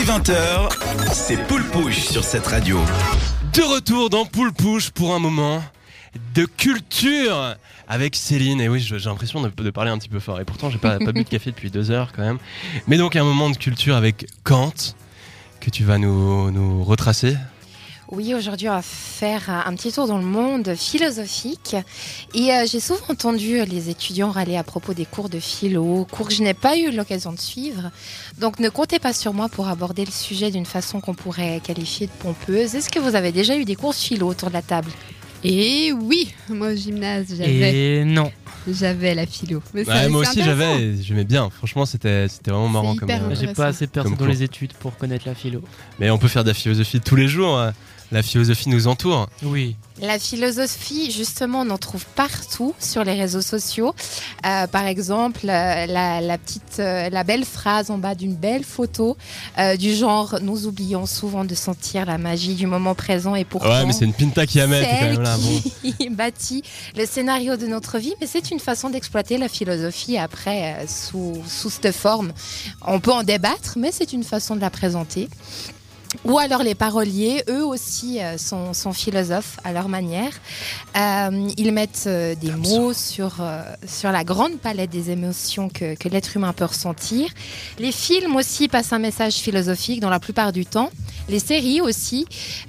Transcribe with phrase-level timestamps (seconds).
[0.00, 2.80] Dès 20h, c'est Poule Pouche sur cette radio.
[3.52, 5.62] De retour dans Poule Pouche pour un moment
[6.34, 7.54] de culture
[7.86, 8.62] avec Céline.
[8.62, 10.40] Et oui, j'ai l'impression de, parler un petit peu fort.
[10.40, 12.38] Et pourtant, j'ai pas, pas bu de café depuis deux heures quand même.
[12.86, 14.72] Mais donc, un moment de culture avec Kant
[15.60, 17.36] que tu vas nous retracer.
[18.12, 21.76] Oui, aujourd'hui, on va faire un petit tour dans le monde philosophique.
[22.34, 26.26] Et euh, j'ai souvent entendu les étudiants râler à propos des cours de philo, cours
[26.26, 27.90] que je n'ai pas eu l'occasion de suivre.
[28.40, 32.08] Donc ne comptez pas sur moi pour aborder le sujet d'une façon qu'on pourrait qualifier
[32.08, 32.74] de pompeuse.
[32.74, 34.90] Est-ce que vous avez déjà eu des cours de philo autour de la table?
[35.44, 38.30] Et oui, moi au gymnase, j'avais Et non.
[38.68, 39.62] j'avais la philo.
[39.72, 41.48] Mais ça- Ouais, moi aussi, j'avais, j'aimais bien.
[41.48, 42.96] Franchement, c'était, c'était vraiment marrant.
[42.96, 45.62] Comme, euh, J'ai pas assez Comme dans les études pour connaître la philo.
[46.00, 47.56] mais on peut faire de la philosophie tous les jours.
[48.12, 49.28] La philosophie nous entoure.
[49.42, 49.76] Oui.
[50.00, 53.94] La philosophie, justement, on en trouve partout sur les réseaux sociaux.
[54.46, 58.64] Euh, par exemple, euh, la, la petite, euh, la belle phrase en bas d'une belle
[58.64, 59.16] photo
[59.58, 63.68] euh, du genre «Nous oublions souvent de sentir la magie du moment présent et pourtant...
[63.68, 64.84] Ouais, mais c'est une pinta qui amène.
[64.84, 65.36] c'est quand même là.
[65.36, 65.92] Bon.
[65.92, 66.62] qui bâtit
[66.96, 71.34] le scénario de notre vie, mais c'est une façon d'exploiter la philosophie après euh, sous,
[71.46, 72.32] sous cette forme.
[72.86, 75.28] On peut en débattre, mais c'est une façon de la présenter.
[76.24, 80.32] Ou alors les paroliers, eux aussi euh, sont, sont philosophes à leur manière.
[80.96, 85.94] Euh, ils mettent euh, des mots sur, euh, sur la grande palette des émotions que,
[85.94, 87.30] que l'être humain peut ressentir.
[87.78, 90.90] Les films aussi passent un message philosophique dans la plupart du temps.
[91.30, 92.26] Les séries aussi,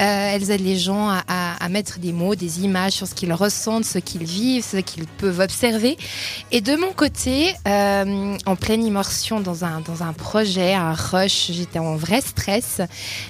[0.00, 3.84] euh, elles aident les gens à, mettre des mots, des images sur ce qu'ils ressentent,
[3.84, 5.98] ce qu'ils vivent, ce qu'ils peuvent observer.
[6.52, 11.50] Et de mon côté, euh, en pleine immersion dans un, dans un projet, un rush,
[11.50, 12.80] j'étais en vrai stress.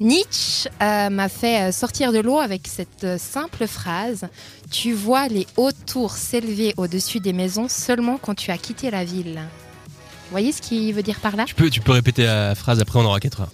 [0.00, 4.26] Nietzsche euh, m'a fait sortir de l'eau avec cette simple phrase
[4.70, 9.04] Tu vois les hautes tours s'élever au-dessus des maisons seulement quand tu as quitté la
[9.04, 9.36] ville.
[9.36, 11.44] Vous voyez ce qu'il veut dire par là?
[11.44, 13.50] Tu peux, tu peux répéter la phrase après, on aura 4 heures.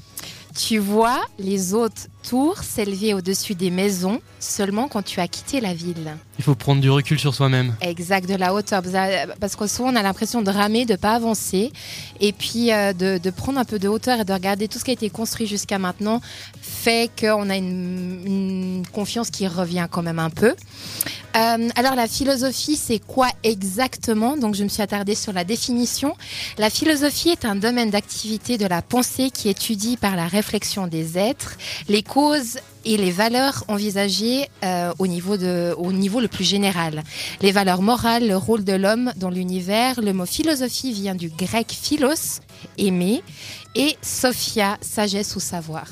[0.56, 5.74] Tu vois les hautes tours s'élever au-dessus des maisons seulement quand tu as quitté la
[5.74, 6.16] ville.
[6.38, 7.74] Il faut prendre du recul sur soi-même.
[7.80, 8.82] Exact, de la hauteur.
[9.40, 11.72] Parce que souvent, on a l'impression de ramer, de pas avancer.
[12.20, 14.84] Et puis, euh, de, de prendre un peu de hauteur et de regarder tout ce
[14.84, 16.20] qui a été construit jusqu'à maintenant
[16.60, 20.54] fait qu'on a une, une confiance qui revient quand même un peu.
[21.36, 24.36] Euh, alors, la philosophie, c'est quoi exactement?
[24.36, 26.14] Donc, je me suis attardée sur la définition.
[26.58, 31.18] La philosophie est un domaine d'activité de la pensée qui étudie par la réflexion des
[31.18, 31.56] êtres
[31.88, 32.56] les causes
[32.86, 37.04] et les valeurs envisagées euh, au, niveau de, au niveau le plus général.
[37.42, 40.00] Les valeurs morales, le rôle de l'homme dans l'univers.
[40.00, 42.40] Le mot philosophie vient du grec philos,
[42.78, 43.22] aimer,
[43.74, 45.86] et sophia, sagesse ou savoir.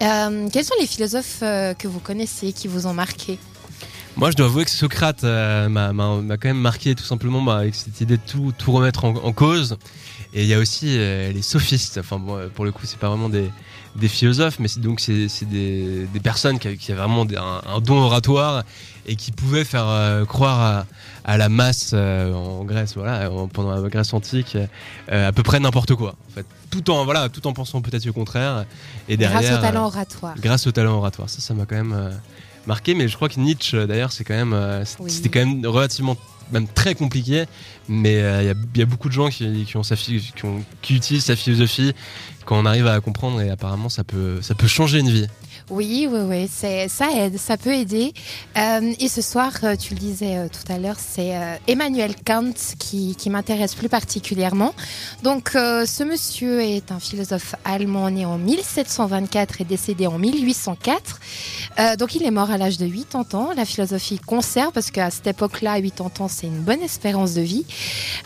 [0.00, 3.36] Euh, quels sont les philosophes euh, que vous connaissez, qui vous ont marqué?
[4.16, 7.42] Moi, je dois avouer que Socrate euh, m'a m'a- m'a quand même marqué tout simplement
[7.42, 9.76] bah, avec cette idée de tout, tout remettre en, en cause.
[10.32, 11.98] Et il y a aussi euh, les sophistes.
[11.98, 13.50] Enfin, bon, pour le coup, c'est pas vraiment des,
[13.94, 17.36] des philosophes, mais c'est donc c'est c'est des, des personnes qui, qui avaient vraiment des-
[17.36, 18.64] un, un don oratoire
[19.06, 20.86] et qui pouvaient faire euh, croire à,
[21.32, 24.56] à la masse euh, en Grèce, voilà, en- pendant la Grèce antique,
[25.12, 26.14] euh, à peu près n'importe quoi.
[26.30, 28.64] En fait, tout en voilà, tout en pensant peut-être le contraire.
[29.10, 30.34] Et derrière, Grâce au talent oratoire.
[30.40, 31.28] Grâce au talent oratoire.
[31.28, 31.92] Ça, ça m'a quand même
[32.66, 32.94] marqué.
[32.94, 35.10] Mais je crois que Nietzsche, d'ailleurs, c'est quand même, euh, Oui.
[35.10, 36.16] c'était quand même relativement,
[36.52, 37.44] même très compliqué.
[37.88, 38.42] Mais euh,
[38.74, 39.44] il y a- beaucoup de gens qui,
[40.90, 41.92] utilisent sa philosophie
[42.44, 43.40] quand on arrive à comprendre.
[43.40, 45.26] Et apparemment, ça peut, changer une vie.
[45.68, 48.12] Oui, oui, oui, ça aide, ça peut aider.
[48.56, 51.32] Euh, et ce soir, euh, tu le disais tout à l'heure, c'est
[51.66, 54.74] Emmanuel Kant qui, qui m'intéresse plus particulièrement.
[55.24, 61.20] Donc, ce monsieur est un philosophe allemand né en 1724 et décédé en 1804.
[61.78, 63.50] Euh, donc, il est mort à l'âge de 80 ans.
[63.56, 67.64] La philosophie conserve, parce qu'à cette époque-là, 80 ans, c'est une bonne espérance de vie.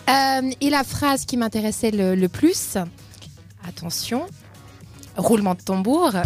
[0.09, 2.76] Euh, et la phrase qui m'intéressait le, le plus,
[3.66, 4.26] attention,
[5.16, 6.12] roulement de tambour.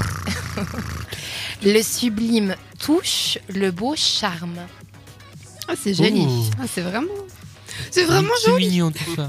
[1.62, 4.58] Le sublime touche, le beau charme.
[5.66, 6.50] Ah, c'est joli.
[6.60, 7.08] Ah, c'est vraiment.
[7.90, 8.68] C'est vraiment joli.
[8.68, 9.28] mignon tout ça.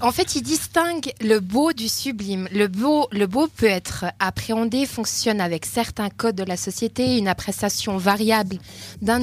[0.00, 2.48] En fait, il distingue le beau du sublime.
[2.52, 7.28] Le beau, le beau peut être appréhendé, fonctionne avec certains codes de la société, une
[7.28, 8.58] appréciation variable
[9.00, 9.20] d'un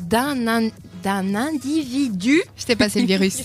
[0.00, 0.70] d'un
[1.08, 3.38] d'un in- d'un individu Je t'ai passé le virus.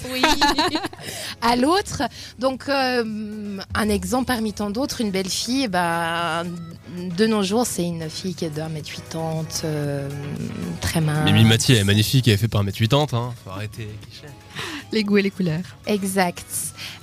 [1.42, 2.04] à l'autre.
[2.40, 6.44] Donc, euh, un exemple parmi tant d'autres, une belle fille, bah,
[7.18, 10.10] de nos jours, c'est une fille qui est d'un mètre 80, euh,
[10.82, 11.26] très mince.
[11.26, 13.16] Mimi Mathieu est magnifique, elle fait par 1m80.
[13.16, 13.34] Hein.
[13.44, 13.88] Faut arrêter
[14.94, 15.64] les goûts et les couleurs.
[15.88, 16.46] Exact.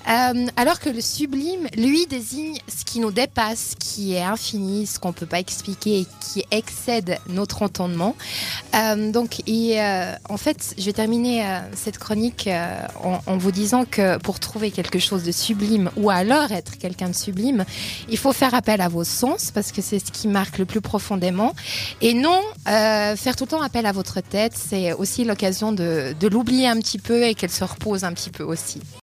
[0.09, 4.99] Euh, alors que le sublime, lui, désigne ce qui nous dépasse, qui est infini, ce
[4.99, 8.17] qu'on ne peut pas expliquer et qui excède notre entendement.
[8.75, 11.45] Euh, donc, et, euh, en fait, je vais terminer
[11.75, 12.49] cette chronique
[13.03, 17.15] en, vous disant que pour trouver quelque chose de sublime ou alors être quelqu'un de
[17.15, 17.65] sublime,
[18.09, 20.81] il faut faire appel à vos sens parce que c'est ce qui marque le plus
[20.81, 21.55] profondément.
[22.01, 26.29] Et non faire tout le temps appel à votre tête, c'est aussi l'occasion de, de
[26.29, 28.81] l'oublier un petit peu et qu'elle se repose un petit peu aussi.